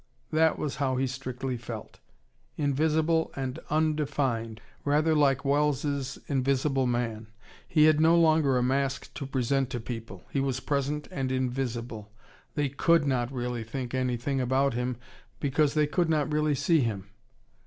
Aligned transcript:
That 0.31 0.57
was 0.57 0.77
how 0.77 0.95
he 0.95 1.05
strictly 1.05 1.57
felt: 1.57 1.99
invisible 2.57 3.31
and 3.35 3.59
undefined, 3.69 4.59
rather 4.83 5.13
like 5.13 5.45
Wells' 5.45 6.17
Invisible 6.25 6.87
Man. 6.87 7.27
He 7.67 7.83
had 7.85 8.01
no 8.01 8.19
longer 8.19 8.57
a 8.57 8.63
mask 8.63 9.13
to 9.13 9.27
present 9.27 9.69
to 9.69 9.79
people: 9.79 10.23
he 10.31 10.39
was 10.39 10.59
present 10.59 11.07
and 11.11 11.31
invisible: 11.31 12.11
they 12.55 12.67
could 12.67 13.05
not 13.05 13.31
really 13.31 13.63
think 13.63 13.93
anything 13.93 14.41
about 14.41 14.73
him, 14.73 14.97
because 15.39 15.75
they 15.75 15.85
could 15.85 16.09
not 16.09 16.31
really 16.31 16.55
see 16.55 16.79
him. 16.79 17.09